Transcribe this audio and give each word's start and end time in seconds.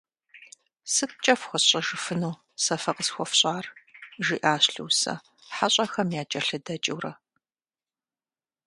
«Сыткӏэ 0.93 1.33
фхуэсщӏэжыфыну, 1.39 2.35
сэ 2.63 2.75
фэ 2.81 2.91
къысхуэфщӏар?» 2.95 3.65
жиӏащ 4.25 4.65
Лусэ, 4.75 5.13
хьэщӏэхэм 5.55 6.09
якӏэлъыдэкӏыурэ. 6.21 7.13